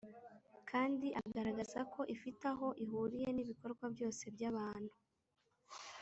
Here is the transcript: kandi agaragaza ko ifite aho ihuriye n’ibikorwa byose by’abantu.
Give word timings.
kandi 0.69 1.07
agaragaza 1.21 1.79
ko 1.93 2.01
ifite 2.15 2.43
aho 2.53 2.67
ihuriye 2.83 3.29
n’ibikorwa 3.33 3.85
byose 3.93 4.23
by’abantu. 4.35 4.93